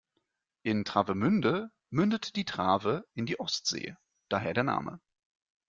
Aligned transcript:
In 0.63 0.83
Travemünde 0.83 1.71
mündet 1.91 2.35
die 2.35 2.43
Trave 2.43 3.05
in 3.13 3.27
die 3.27 3.39
Ostsee, 3.39 3.97
daher 4.29 4.55
der 4.55 4.63
Name. 4.63 4.99